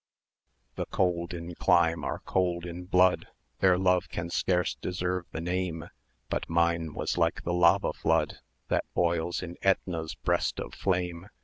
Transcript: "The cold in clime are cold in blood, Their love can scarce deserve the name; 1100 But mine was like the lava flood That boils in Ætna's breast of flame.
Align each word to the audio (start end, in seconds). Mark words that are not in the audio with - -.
"The 0.77 0.87
cold 0.87 1.31
in 1.31 1.53
clime 1.53 2.03
are 2.03 2.21
cold 2.25 2.65
in 2.65 2.85
blood, 2.85 3.27
Their 3.59 3.77
love 3.77 4.09
can 4.09 4.31
scarce 4.31 4.73
deserve 4.73 5.27
the 5.31 5.41
name; 5.41 5.81
1100 5.81 5.91
But 6.31 6.49
mine 6.49 6.93
was 6.95 7.19
like 7.19 7.43
the 7.43 7.53
lava 7.53 7.93
flood 7.93 8.39
That 8.69 8.85
boils 8.95 9.43
in 9.43 9.57
Ætna's 9.63 10.15
breast 10.15 10.59
of 10.59 10.73
flame. 10.73 11.27